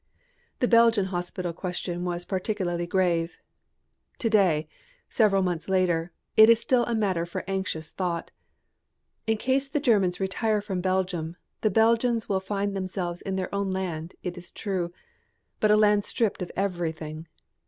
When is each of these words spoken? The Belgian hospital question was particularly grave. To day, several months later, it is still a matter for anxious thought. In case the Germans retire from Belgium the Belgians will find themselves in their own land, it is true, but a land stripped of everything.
The 0.61 0.67
Belgian 0.67 1.05
hospital 1.05 1.53
question 1.53 2.03
was 2.03 2.25
particularly 2.25 2.87
grave. 2.87 3.37
To 4.17 4.31
day, 4.31 4.67
several 5.11 5.43
months 5.43 5.69
later, 5.69 6.11
it 6.35 6.49
is 6.49 6.59
still 6.59 6.83
a 6.87 6.95
matter 6.95 7.23
for 7.23 7.43
anxious 7.47 7.91
thought. 7.91 8.31
In 9.27 9.37
case 9.37 9.67
the 9.67 9.79
Germans 9.79 10.19
retire 10.19 10.59
from 10.59 10.81
Belgium 10.81 11.35
the 11.61 11.69
Belgians 11.69 12.27
will 12.27 12.39
find 12.39 12.75
themselves 12.75 13.21
in 13.21 13.35
their 13.35 13.53
own 13.53 13.69
land, 13.69 14.15
it 14.23 14.39
is 14.39 14.49
true, 14.49 14.91
but 15.59 15.69
a 15.69 15.77
land 15.77 16.03
stripped 16.03 16.41
of 16.41 16.51
everything. 16.55 17.27